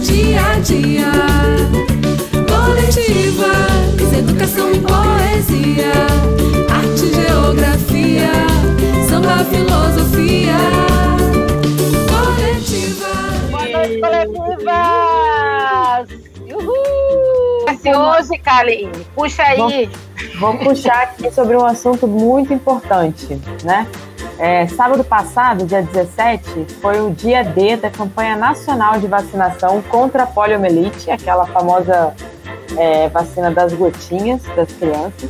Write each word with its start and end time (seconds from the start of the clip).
dia 0.00 0.40
a 0.40 0.58
dia. 0.60 1.12
Coletivas, 2.48 4.12
educação 4.12 4.72
e 4.72 4.80
poesia, 4.80 5.92
arte, 6.70 7.12
geografia, 7.14 8.32
samba, 9.08 9.44
filosofia. 9.44 10.56
Coletivas. 12.08 13.50
Boa 13.50 13.68
noite, 13.68 14.00
coletivas! 14.00 15.00
Uhul! 16.54 16.90
Hoje, 17.92 18.38
Kaline, 18.38 19.06
puxa 19.14 19.42
aí. 19.42 19.90
Vou 20.38 20.56
puxar 20.58 21.02
aqui 21.02 21.30
sobre 21.30 21.56
um 21.56 21.64
assunto 21.64 22.06
muito 22.06 22.52
importante, 22.52 23.40
né? 23.64 23.86
É, 24.40 24.66
sábado 24.68 25.04
passado, 25.04 25.66
dia 25.66 25.82
17, 25.82 26.66
foi 26.80 26.98
o 27.02 27.10
dia 27.10 27.44
D 27.44 27.76
da 27.76 27.90
campanha 27.90 28.36
nacional 28.36 28.98
de 28.98 29.06
vacinação 29.06 29.82
contra 29.82 30.22
a 30.22 30.26
poliomielite, 30.26 31.10
aquela 31.10 31.44
famosa 31.44 32.14
é, 32.78 33.10
vacina 33.10 33.50
das 33.50 33.74
gotinhas 33.74 34.40
das 34.56 34.72
crianças. 34.72 35.28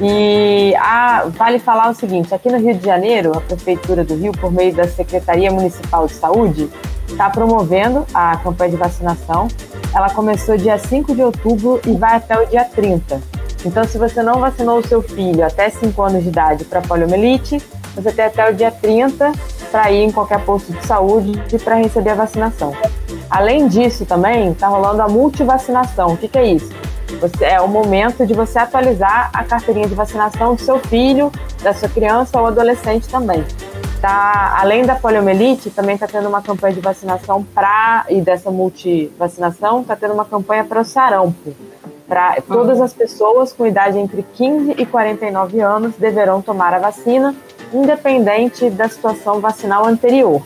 E 0.00 0.72
a, 0.76 1.24
vale 1.26 1.58
falar 1.58 1.90
o 1.90 1.94
seguinte: 1.94 2.32
aqui 2.32 2.48
no 2.48 2.58
Rio 2.58 2.76
de 2.76 2.86
Janeiro, 2.86 3.36
a 3.36 3.40
Prefeitura 3.40 4.04
do 4.04 4.14
Rio, 4.14 4.30
por 4.30 4.52
meio 4.52 4.72
da 4.72 4.86
Secretaria 4.86 5.50
Municipal 5.50 6.06
de 6.06 6.12
Saúde, 6.12 6.70
está 7.08 7.28
promovendo 7.30 8.06
a 8.14 8.36
campanha 8.36 8.70
de 8.70 8.76
vacinação. 8.76 9.48
Ela 9.92 10.08
começou 10.08 10.56
dia 10.56 10.78
5 10.78 11.16
de 11.16 11.22
outubro 11.22 11.80
e 11.84 11.96
vai 11.96 12.14
até 12.14 12.40
o 12.40 12.46
dia 12.46 12.64
30. 12.64 13.20
Então, 13.64 13.82
se 13.82 13.98
você 13.98 14.22
não 14.22 14.38
vacinou 14.38 14.78
o 14.78 14.86
seu 14.86 15.02
filho 15.02 15.44
até 15.44 15.68
5 15.68 16.00
anos 16.00 16.22
de 16.22 16.28
idade 16.28 16.64
para 16.64 16.80
poliomielite, 16.80 17.60
você 17.94 18.12
tem 18.12 18.24
até 18.24 18.50
o 18.50 18.54
dia 18.54 18.70
30 18.70 19.32
para 19.70 19.90
ir 19.90 20.04
em 20.04 20.12
qualquer 20.12 20.44
posto 20.44 20.72
de 20.72 20.86
saúde 20.86 21.42
e 21.52 21.58
para 21.58 21.76
receber 21.76 22.10
a 22.10 22.14
vacinação. 22.14 22.74
Além 23.28 23.68
disso, 23.68 24.04
também 24.04 24.50
está 24.50 24.68
rolando 24.68 25.02
a 25.02 25.08
multivacinação. 25.08 26.14
O 26.14 26.16
que, 26.16 26.28
que 26.28 26.38
é 26.38 26.52
isso? 26.52 26.70
Você, 27.20 27.44
é 27.44 27.60
o 27.60 27.68
momento 27.68 28.24
de 28.24 28.34
você 28.34 28.58
atualizar 28.58 29.30
a 29.32 29.44
carteirinha 29.44 29.88
de 29.88 29.94
vacinação 29.94 30.54
do 30.54 30.60
seu 30.60 30.78
filho, 30.78 31.30
da 31.62 31.72
sua 31.72 31.88
criança 31.88 32.38
ou 32.40 32.46
adolescente 32.46 33.08
também. 33.08 33.44
Tá, 34.00 34.56
além 34.58 34.84
da 34.84 34.94
poliomielite, 34.94 35.70
também 35.70 35.94
está 35.94 36.06
tendo 36.06 36.28
uma 36.28 36.40
campanha 36.40 36.72
de 36.72 36.80
vacinação 36.80 37.44
para 37.44 38.06
e 38.08 38.20
dessa 38.20 38.50
multivacinação 38.50 39.82
está 39.82 39.94
tendo 39.94 40.14
uma 40.14 40.24
campanha 40.24 40.64
para 40.64 40.80
o 40.80 40.84
sarampo. 40.84 41.54
Para 42.08 42.40
todas 42.40 42.80
as 42.80 42.92
pessoas 42.92 43.52
com 43.52 43.66
idade 43.66 43.98
entre 43.98 44.24
15 44.34 44.74
e 44.78 44.86
49 44.86 45.60
anos 45.60 45.94
deverão 45.96 46.40
tomar 46.40 46.72
a 46.74 46.78
vacina 46.78 47.36
independente 47.72 48.68
da 48.70 48.88
situação 48.88 49.40
vacinal 49.40 49.86
anterior. 49.86 50.42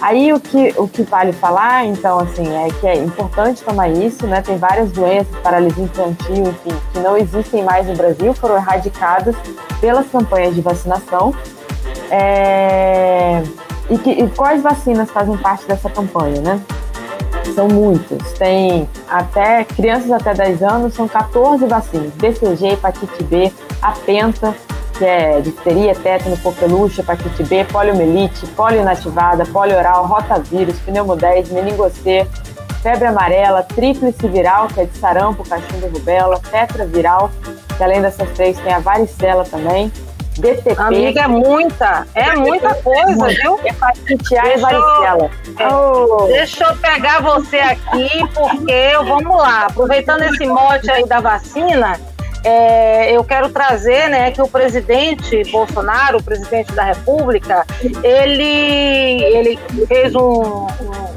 Aí 0.00 0.30
o 0.32 0.38
que, 0.38 0.74
o 0.76 0.86
que 0.86 1.02
vale 1.02 1.32
falar, 1.32 1.86
então, 1.86 2.18
assim, 2.18 2.46
é 2.54 2.68
que 2.80 2.86
é 2.86 2.96
importante 2.96 3.62
tomar 3.62 3.88
isso, 3.88 4.26
né? 4.26 4.42
Tem 4.42 4.58
várias 4.58 4.92
doenças, 4.92 5.34
paralisia 5.42 5.84
infantil, 5.84 6.48
enfim, 6.48 6.76
que 6.92 6.98
não 6.98 7.16
existem 7.16 7.62
mais 7.62 7.86
no 7.86 7.94
Brasil, 7.94 8.34
foram 8.34 8.56
erradicadas 8.56 9.34
pelas 9.80 10.06
campanhas 10.08 10.54
de 10.54 10.60
vacinação. 10.60 11.34
É... 12.10 13.42
E, 13.88 13.96
que, 13.96 14.10
e 14.10 14.28
quais 14.30 14.62
vacinas 14.62 15.10
fazem 15.10 15.36
parte 15.38 15.66
dessa 15.66 15.88
campanha, 15.88 16.40
né? 16.42 16.60
São 17.54 17.68
muitas. 17.68 18.32
Tem 18.32 18.88
até 19.08 19.64
crianças 19.64 20.10
até 20.10 20.34
10 20.34 20.62
anos, 20.62 20.94
são 20.94 21.08
14 21.08 21.64
vacinas: 21.66 22.12
BCG, 22.14 22.72
hepatite 22.72 23.24
B, 23.24 23.52
a 23.80 23.92
penta, 23.92 24.54
que 24.96 25.04
é 25.04 25.40
difteria, 25.40 25.94
tétano, 25.94 26.36
coqueluche, 26.38 27.00
hepatite 27.00 27.42
B, 27.44 27.64
poliomielite, 27.64 28.46
polionativada, 28.48 29.44
polioral, 29.46 30.06
rotavírus, 30.06 30.78
pneumo 30.80 31.16
10, 31.16 31.50
meningocê, 31.50 32.26
febre 32.82 33.08
amarela, 33.08 33.62
tríplice 33.62 34.26
viral, 34.28 34.68
que 34.68 34.80
é 34.80 34.84
de 34.84 34.96
sarampo, 34.98 35.48
cachumba 35.48 35.86
e 35.86 35.90
rubéola, 35.90 36.40
tetraviral, 36.50 37.30
que 37.76 37.82
além 37.82 38.00
dessas 38.00 38.28
três 38.30 38.58
tem 38.58 38.72
a 38.72 38.78
varicela 38.78 39.44
também, 39.44 39.90
DTP. 40.38 40.80
Amiga, 40.80 41.22
é 41.22 41.26
muita, 41.26 42.06
é 42.14 42.36
muita 42.36 42.74
coisa, 42.74 43.28
viu? 43.28 43.58
Hepatite 43.64 44.36
A 44.36 44.54
e 44.54 44.58
varicela. 44.58 45.30
Oh. 45.72 46.26
Deixa 46.26 46.64
eu 46.64 46.76
pegar 46.76 47.22
você 47.22 47.58
aqui, 47.58 48.08
porque 48.34 48.92
vamos 49.04 49.36
lá, 49.36 49.66
aproveitando 49.66 50.22
esse 50.22 50.46
mote 50.46 50.90
aí 50.90 51.06
da 51.06 51.20
vacina, 51.20 51.98
é, 52.44 53.16
eu 53.16 53.24
quero 53.24 53.48
trazer 53.48 54.08
né, 54.08 54.30
que 54.30 54.40
o 54.40 54.48
presidente 54.48 55.42
Bolsonaro, 55.50 56.18
o 56.18 56.22
presidente 56.22 56.72
da 56.72 56.84
República, 56.84 57.66
ele, 58.02 59.22
ele 59.24 59.58
fez 59.86 60.14
um, 60.14 60.66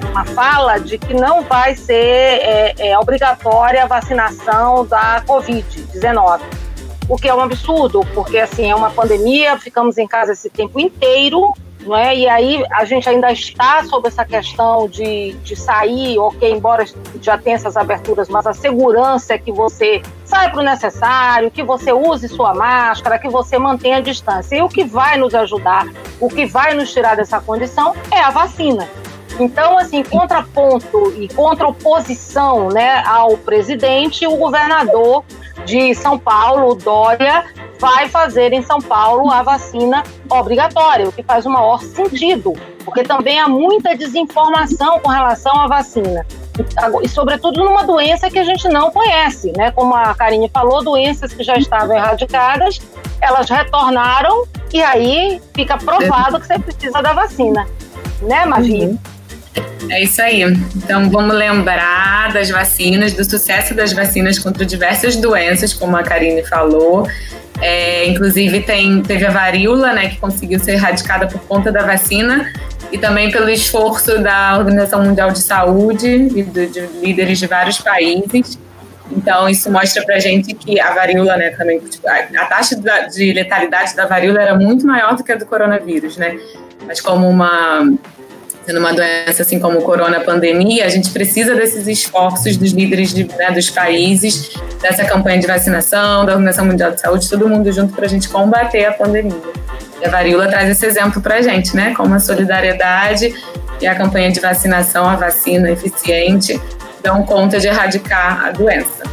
uma 0.09 0.25
fala 0.25 0.80
de 0.80 0.97
que 0.97 1.13
não 1.13 1.44
vai 1.44 1.75
ser 1.75 1.94
é, 1.94 2.75
é, 2.78 3.00
obrigatória 3.00 3.84
a 3.84 3.88
vacinação 3.88 4.85
da 4.85 5.24
Covid-19. 5.25 6.41
O 7.07 7.16
que 7.16 7.28
é 7.28 7.34
um 7.34 7.41
absurdo, 7.41 8.06
porque 8.13 8.38
assim 8.38 8.69
é 8.69 8.75
uma 8.75 8.91
pandemia, 8.91 9.57
ficamos 9.57 9.97
em 9.97 10.07
casa 10.07 10.34
esse 10.34 10.50
tempo 10.50 10.80
inteiro, 10.80 11.53
não 11.81 11.96
é? 11.96 12.16
E 12.16 12.30
aí 12.30 12.63
a 12.72 12.86
gente 12.86 13.09
ainda 13.09 13.31
está 13.31 13.84
sobre 13.84 14.09
essa 14.09 14.25
questão 14.25 14.88
de, 14.88 15.34
de 15.44 15.56
sair, 15.56 16.19
ok, 16.19 16.51
embora 16.51 16.86
já 17.22 17.38
tenha 17.38 17.56
essas 17.56 17.75
aberturas, 17.75 18.30
mas 18.30 18.46
a 18.46 18.53
segurança 18.53 19.34
é 19.34 19.38
que 19.38 19.51
você 19.51 20.01
saia 20.29 20.50
para 20.51 20.59
o 20.59 20.63
necessário, 20.63 21.50
que 21.50 21.63
você 21.63 21.91
use 21.91 22.28
sua 22.29 22.53
máscara, 22.53 23.17
que 23.17 23.28
você 23.28 23.57
mantenha 23.57 23.97
a 23.97 24.01
distância. 24.01 24.56
E 24.56 24.62
o 24.62 24.69
que 24.69 24.84
vai 24.84 25.17
nos 25.17 25.34
ajudar, 25.34 25.88
o 26.19 26.29
que 26.29 26.45
vai 26.45 26.75
nos 26.75 26.94
tirar 26.94 27.16
dessa 27.16 27.41
condição 27.41 27.95
é 28.12 28.19
a 28.19 28.29
vacina. 28.29 28.88
Então, 29.39 29.78
assim, 29.78 30.03
contraponto 30.03 31.13
e 31.18 31.28
contraoposição 31.29 32.69
né, 32.69 33.01
ao 33.06 33.38
presidente, 33.38 34.28
o 34.28 34.35
governador 34.35 35.23
de 35.66 35.95
São 35.95 36.19
Paulo, 36.19 36.75
Dória, 36.75 37.45
vai 37.79 38.07
fazer 38.09 38.53
em 38.53 38.62
São 38.62 38.79
Paulo 38.79 39.31
a 39.31 39.41
vacina 39.41 40.03
obrigatória, 40.29 41.07
o 41.07 41.12
que 41.12 41.23
faz 41.23 41.45
o 41.45 41.50
maior 41.50 41.81
sentido, 41.81 42.53
porque 42.84 43.03
também 43.03 43.39
há 43.39 43.47
muita 43.47 43.95
desinformação 43.95 45.00
com 45.00 45.09
relação 45.09 45.57
à 45.59 45.68
vacina. 45.68 46.25
E, 47.03 47.07
sobretudo 47.07 47.63
numa 47.63 47.83
doença 47.83 48.29
que 48.29 48.39
a 48.39 48.43
gente 48.43 48.67
não 48.67 48.91
conhece, 48.91 49.51
né? 49.55 49.71
Como 49.71 49.95
a 49.95 50.13
Karine 50.13 50.49
falou, 50.53 50.83
doenças 50.83 51.33
que 51.33 51.43
já 51.43 51.55
estavam 51.57 51.95
erradicadas, 51.95 52.79
elas 53.21 53.49
retornaram 53.49 54.45
e 54.73 54.81
aí 54.81 55.41
fica 55.55 55.77
provado 55.77 56.39
que 56.39 56.47
você 56.47 56.59
precisa 56.59 57.01
da 57.01 57.13
vacina, 57.13 57.67
né, 58.21 58.45
Magia? 58.45 58.87
Uhum. 58.87 58.97
É 59.89 60.03
isso 60.03 60.21
aí. 60.21 60.43
Então 60.75 61.09
vamos 61.09 61.35
lembrar 61.35 62.31
das 62.33 62.49
vacinas, 62.49 63.13
do 63.13 63.23
sucesso 63.23 63.73
das 63.73 63.93
vacinas 63.93 64.37
contra 64.37 64.65
diversas 64.65 65.15
doenças, 65.15 65.73
como 65.73 65.95
a 65.95 66.03
Karine 66.03 66.43
falou. 66.43 67.07
É, 67.61 68.07
inclusive 68.07 68.61
tem, 68.61 69.01
teve 69.01 69.25
a 69.25 69.31
varíola, 69.31 69.91
né, 69.91 70.09
que 70.09 70.17
conseguiu 70.17 70.59
ser 70.59 70.73
erradicada 70.73 71.27
por 71.27 71.41
conta 71.41 71.71
da 71.71 71.83
vacina 71.83 72.49
e 72.91 72.97
também 72.97 73.31
pelo 73.31 73.50
esforço 73.50 74.19
da 74.19 74.57
Organização 74.57 75.03
Mundial 75.03 75.31
de 75.31 75.39
Saúde 75.39 76.07
e 76.07 76.44
do, 76.44 76.67
de 76.67 76.81
líderes 77.01 77.39
de 77.39 77.47
vários 77.47 77.79
países. 77.79 78.57
Então 79.11 79.50
isso 79.50 79.72
mostra 79.72 80.03
para 80.03 80.19
gente 80.19 80.53
que 80.53 80.79
a 80.79 80.94
varíola, 80.94 81.35
né, 81.35 81.50
também 81.51 81.79
tipo, 81.79 82.07
a, 82.07 82.44
a 82.44 82.45
taxa 82.45 82.75
de 83.11 83.33
letalidade 83.33 83.95
da 83.95 84.05
varíola 84.05 84.41
era 84.41 84.55
muito 84.55 84.85
maior 84.85 85.16
do 85.16 85.23
que 85.23 85.31
a 85.31 85.35
do 85.35 85.45
coronavírus, 85.45 86.17
né? 86.17 86.38
Mas 86.85 87.01
como 87.01 87.27
uma 87.27 87.81
sendo 88.66 88.79
uma 88.79 88.94
doença 88.94 89.41
assim 89.41 89.59
como 89.59 89.79
o 89.79 89.81
corona, 89.81 90.17
a 90.17 90.19
pandemia, 90.19 90.85
a 90.85 90.89
gente 90.89 91.09
precisa 91.09 91.56
desses 91.56 91.88
esforços 91.88 92.56
dos 92.56 92.71
líderes 92.71 93.11
de, 93.11 93.23
né, 93.23 93.50
dos 93.50 93.67
países, 93.71 94.51
dessa 94.79 95.03
campanha 95.06 95.39
de 95.39 95.47
vacinação, 95.47 96.23
da 96.23 96.33
Organização 96.33 96.66
Mundial 96.66 96.91
de 96.91 97.01
Saúde, 97.01 97.27
todo 97.27 97.50
mundo 97.50 97.71
junto 97.71 97.94
para 97.94 98.06
a 98.06 98.07
gente 98.07 98.29
combater 98.29 98.85
a 98.85 98.91
pandemia. 98.91 99.33
E 100.01 100.05
a 100.05 100.09
varíola 100.09 100.47
traz 100.47 100.69
esse 100.69 100.85
exemplo 100.85 101.21
para 101.21 101.35
a 101.35 101.41
gente, 101.41 101.75
né? 101.75 101.94
Como 101.95 102.13
a 102.13 102.19
solidariedade 102.19 103.33
e 103.81 103.88
a 103.88 103.95
campanha 103.95 104.31
de 104.31 104.39
vacinação, 104.39 105.07
a 105.07 105.15
vacina 105.15 105.69
eficiente, 105.71 106.59
dão 107.01 107.24
conta 107.24 107.59
de 107.59 107.68
erradicar 107.68 108.45
a 108.45 108.51
doença. 108.51 109.03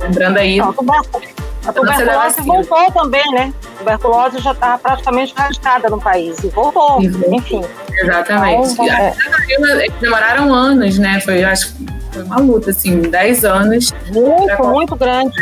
Lembrando 0.00 0.38
aí. 0.38 0.60
A 0.60 1.72
tuberculose 1.72 2.40
voltou 2.42 2.90
também, 2.92 3.30
né? 3.32 3.52
A 3.74 3.78
tuberculose 3.78 4.38
já 4.38 4.52
está 4.52 4.76
praticamente 4.78 5.32
erradicada 5.36 5.88
no 5.88 6.00
país 6.00 6.42
e 6.42 6.48
voltou, 6.48 6.98
uhum. 6.98 7.34
enfim. 7.34 7.64
Exatamente. 8.00 8.72
Então, 8.72 8.88
é. 8.88 9.14
Eles 9.48 9.92
demoraram 10.00 10.52
anos, 10.52 10.98
né? 10.98 11.20
Foi, 11.20 11.44
acho 11.44 11.72
foi 12.12 12.22
uma 12.24 12.38
luta, 12.38 12.70
assim, 12.70 13.00
10 13.00 13.44
anos. 13.44 13.92
Muito, 14.12 14.56
pra... 14.56 14.64
muito 14.64 14.96
grande. 14.96 15.34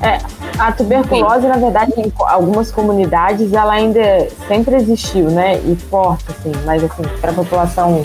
É, 0.00 0.18
a 0.58 0.72
tuberculose, 0.72 1.42
Sim. 1.42 1.48
na 1.48 1.56
verdade, 1.56 1.92
em 1.96 2.12
algumas 2.18 2.70
comunidades, 2.72 3.52
ela 3.52 3.72
ainda 3.72 4.28
sempre 4.46 4.74
existiu, 4.76 5.30
né? 5.30 5.58
E 5.58 5.76
forte, 5.76 6.24
assim, 6.30 6.52
mas 6.64 6.82
assim, 6.82 7.02
para 7.20 7.30
a 7.30 7.34
população, 7.34 8.04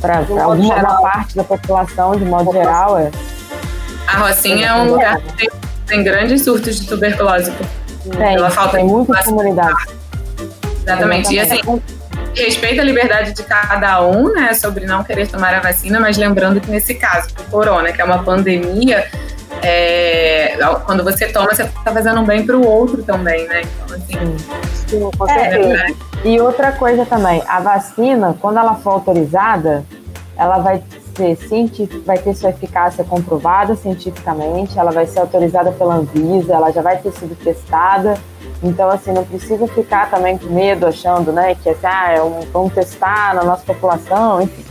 para 0.00 0.18
alguma 0.42 1.00
parte 1.02 1.36
da 1.36 1.44
população, 1.44 2.16
de 2.16 2.24
modo 2.24 2.52
geral, 2.52 2.98
é. 2.98 3.10
A 4.06 4.18
Rocinha 4.18 4.68
é 4.68 4.74
um 4.74 4.92
lugar 4.92 5.20
que 5.20 5.32
tem, 5.36 5.48
tem 5.86 6.02
grandes 6.02 6.42
surtos 6.42 6.80
de 6.80 6.88
tuberculose. 6.88 7.52
Tem, 8.16 8.34
pela 8.34 8.50
falta 8.50 8.78
tem 8.78 8.86
muitas 8.86 9.24
comunidades. 9.26 9.86
Exatamente. 10.82 11.34
E 11.34 11.38
assim, 11.38 11.60
respeita 12.34 12.80
a 12.80 12.84
liberdade 12.84 13.32
de 13.32 13.42
cada 13.42 14.02
um, 14.02 14.32
né, 14.32 14.54
sobre 14.54 14.86
não 14.86 15.04
querer 15.04 15.28
tomar 15.28 15.54
a 15.54 15.60
vacina, 15.60 16.00
mas 16.00 16.16
lembrando 16.16 16.60
que 16.60 16.70
nesse 16.70 16.94
caso, 16.94 17.28
o 17.38 17.50
corona, 17.50 17.92
que 17.92 18.00
é 18.00 18.04
uma 18.04 18.22
pandemia, 18.22 19.06
é, 19.62 20.56
quando 20.84 21.04
você 21.04 21.28
toma, 21.28 21.54
você 21.54 21.64
está 21.64 21.92
fazendo 21.92 22.20
um 22.20 22.24
bem 22.24 22.44
para 22.44 22.56
o 22.56 22.66
outro 22.66 23.02
também, 23.02 23.46
né? 23.48 23.62
Então, 23.62 23.96
assim, 23.96 24.36
Sim, 24.88 25.10
com 25.16 25.26
certeza. 25.26 25.74
É, 25.74 26.28
e 26.28 26.40
outra 26.40 26.72
coisa 26.72 27.04
também, 27.04 27.42
a 27.46 27.60
vacina, 27.60 28.36
quando 28.40 28.58
ela 28.58 28.74
for 28.76 28.90
autorizada, 28.90 29.84
ela 30.36 30.58
vai 30.58 30.82
ser 31.16 31.36
científica, 31.36 32.00
vai 32.06 32.18
ter 32.18 32.34
sua 32.34 32.50
eficácia 32.50 33.04
comprovada 33.04 33.74
cientificamente, 33.74 34.78
ela 34.78 34.92
vai 34.92 35.06
ser 35.06 35.18
autorizada 35.20 35.72
pela 35.72 35.96
Anvisa, 35.96 36.54
ela 36.54 36.70
já 36.70 36.80
vai 36.80 36.96
ter 36.98 37.12
sido 37.12 37.36
testada. 37.36 38.16
Então, 38.62 38.88
assim, 38.88 39.12
não 39.12 39.24
precisa 39.24 39.66
ficar 39.68 40.10
também 40.10 40.38
com 40.38 40.46
medo, 40.46 40.86
achando, 40.86 41.32
né, 41.32 41.56
que 41.56 41.68
assim, 41.68 41.86
ah, 41.86 42.12
é 42.12 42.22
um, 42.22 42.40
vamos 42.52 42.72
testar 42.72 43.34
na 43.34 43.44
nossa 43.44 43.62
população, 43.64 44.42
enfim. 44.42 44.64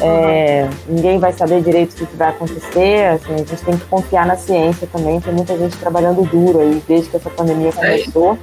É, 0.00 0.68
ninguém 0.88 1.18
vai 1.18 1.32
saber 1.32 1.62
direito 1.62 1.92
o 1.92 2.06
que 2.06 2.16
vai 2.16 2.30
acontecer, 2.30 3.06
assim, 3.06 3.34
a 3.34 3.38
gente 3.38 3.56
tem 3.64 3.76
que 3.76 3.84
confiar 3.86 4.26
na 4.26 4.36
ciência 4.36 4.88
também, 4.90 5.20
tem 5.20 5.32
muita 5.32 5.56
gente 5.56 5.76
trabalhando 5.76 6.28
duro 6.28 6.60
aí 6.60 6.82
desde 6.86 7.10
que 7.10 7.16
essa 7.16 7.30
pandemia 7.30 7.70
começou 7.70 8.36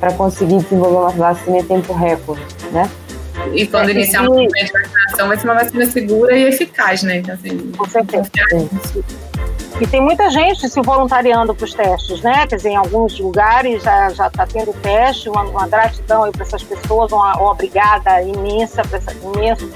para 0.00 0.12
conseguir 0.12 0.58
desenvolver 0.58 0.96
uma 0.96 1.10
vacina 1.10 1.58
em 1.58 1.64
tempo 1.64 1.92
recorde, 1.92 2.42
né? 2.72 2.90
E 3.52 3.66
quando 3.66 3.90
é, 3.90 3.92
iniciar 3.92 4.22
uma 4.22 4.42
vacinação, 4.42 5.28
vai 5.28 5.36
ser 5.36 5.44
uma 5.44 5.54
vacina 5.54 5.86
segura 5.86 6.36
e 6.36 6.44
eficaz, 6.44 7.02
né? 7.02 7.18
Então, 7.18 7.34
assim, 7.34 7.56
com 7.76 7.88
certeza. 7.88 8.30
E 9.78 9.86
tem 9.86 10.00
muita 10.00 10.30
gente 10.30 10.66
se 10.70 10.80
voluntariando 10.80 11.54
para 11.54 11.64
os 11.64 11.74
testes, 11.74 12.22
né? 12.22 12.46
Quer 12.46 12.56
dizer, 12.56 12.70
em 12.70 12.76
alguns 12.76 13.20
lugares 13.20 13.82
já 13.82 14.08
está 14.08 14.46
tendo 14.46 14.72
teste, 14.80 15.28
uma, 15.28 15.42
uma 15.42 15.68
gratidão 15.68 16.32
para 16.32 16.42
essas 16.42 16.62
pessoas, 16.62 17.12
uma, 17.12 17.36
uma 17.36 17.50
obrigada 17.50 18.22
imensa 18.22 18.82
para 18.82 18.96
essa, 18.96 19.12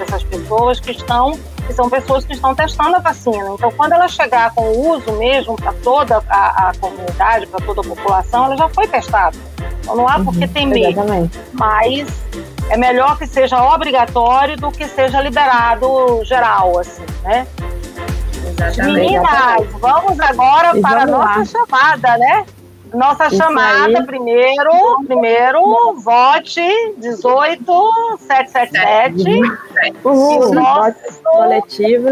essas 0.00 0.23
pessoas 0.25 0.81
que 0.81 0.93
estão, 0.93 1.38
que 1.67 1.75
são 1.75 1.91
pessoas 1.91 2.25
que 2.25 2.32
estão 2.32 2.55
testando 2.55 2.97
a 2.97 3.00
vacina. 3.00 3.50
Então, 3.52 3.70
quando 3.73 3.93
ela 3.93 4.08
chegar 4.08 4.55
com 4.55 4.62
o 4.62 4.97
uso 4.97 5.12
mesmo 5.19 5.55
para 5.55 5.75
toda 5.75 6.23
a, 6.31 6.70
a 6.70 6.73
comunidade, 6.81 7.47
para 7.47 7.64
toda 7.67 7.82
a 7.82 7.85
população, 7.85 8.47
ela 8.47 8.56
já 8.56 8.69
foi 8.70 8.87
testada. 8.87 9.37
Então 9.81 9.97
não 9.97 10.08
há 10.08 10.17
uhum, 10.17 10.25
por 10.25 10.35
que 10.35 10.49
temer. 10.49 10.93
Exatamente. 10.93 11.38
Mas 11.52 12.23
é 12.70 12.76
melhor 12.76 13.19
que 13.19 13.26
seja 13.26 13.62
obrigatório 13.62 14.56
do 14.56 14.70
que 14.70 14.87
seja 14.87 15.20
liberado 15.20 16.25
geral, 16.25 16.79
assim, 16.79 17.05
né? 17.23 17.47
Exatamente. 18.60 19.00
Meninas, 19.00 19.66
vamos 19.80 20.20
agora 20.20 20.76
e 20.76 20.82
para 20.82 21.02
a 21.02 21.06
nossa 21.06 21.38
lá. 21.38 21.44
chamada, 21.46 22.18
né? 22.18 22.44
Nossa 22.92 23.28
Isso 23.28 23.36
chamada, 23.36 24.00
aí. 24.00 24.04
primeiro, 24.04 24.72
primeiro, 25.06 25.94
vote 26.00 26.60
18777. 26.98 29.40
Uhul, 30.04 30.50
o 30.50 30.52
nosso 30.52 30.92
vote 30.92 31.22
coletivo. 31.22 32.10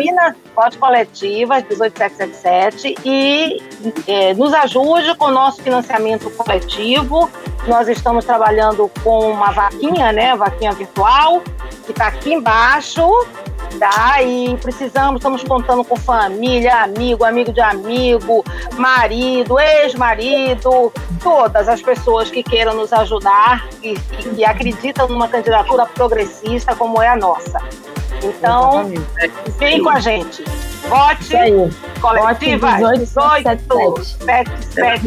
Vote 0.55 0.79
coletiva 0.79 1.57
18777 1.57 2.95
e 3.05 3.61
é, 4.07 4.33
nos 4.35 4.55
ajude 4.55 5.17
com 5.17 5.25
o 5.27 5.33
nosso 5.33 5.61
financiamento 5.63 6.31
coletivo. 6.31 7.29
Nós 7.67 7.89
estamos 7.89 8.25
trabalhando 8.25 8.89
com 9.03 9.33
uma 9.33 9.51
vaquinha, 9.51 10.13
né? 10.13 10.37
Vaquinha 10.37 10.71
virtual, 10.73 11.43
que 11.85 11.91
está 11.91 12.07
aqui 12.07 12.33
embaixo 12.33 13.05
tá? 13.79 14.23
E 14.23 14.57
precisamos, 14.57 15.21
estamos 15.21 15.43
contando 15.45 15.85
com 15.85 15.97
família, 15.97 16.83
amigo, 16.83 17.25
amigo 17.25 17.53
de 17.53 17.61
amigo, 17.61 18.45
marido, 18.77 19.59
ex-marido, 19.59 20.93
todas 21.23 21.69
as 21.69 21.83
pessoas 21.83 22.31
que 22.31 22.43
queiram 22.43 22.75
nos 22.75 22.93
ajudar 22.93 23.67
e 23.83 23.95
que, 23.95 24.31
que 24.31 24.45
acreditam 24.45 25.09
numa 25.09 25.29
candidatura 25.29 25.87
progressista 25.87 26.75
como 26.75 27.03
é 27.03 27.09
a 27.09 27.17
nossa. 27.17 27.61
Então, 28.23 28.91
vem 29.59 29.83
com 29.83 29.91
a 29.91 30.01
gente. 30.01 30.43
Vote 30.89 31.35
coletiva 32.01 32.73
18, 32.73 32.99
18 33.01 34.05
7, 34.05 34.51
7, 34.71 35.03
7, 35.03 35.07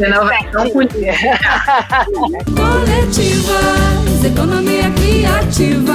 Coletivas, 2.54 4.24
economia 4.24 4.90
criativa. 4.92 5.92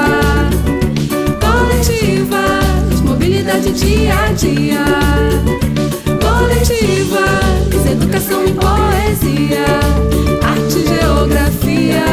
Coletivas, 1.39 2.46
de 3.67 3.73
dia 3.73 4.13
a 4.13 4.31
dia. 4.31 4.85
Coletivas, 6.21 7.85
educação 7.91 8.45
e 8.45 8.53
poesia, 8.53 9.65
arte 10.41 10.79
e 10.79 10.87
geografia, 10.87 12.05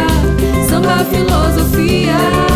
samba, 0.69 1.05
filosofia. 1.05 2.54